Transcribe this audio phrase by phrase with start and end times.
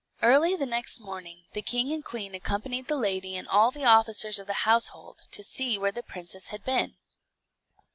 [0.23, 4.39] Early the next morning the king and queen accompanied the lady and all the officers
[4.39, 6.95] of the household, to see where the princess had been.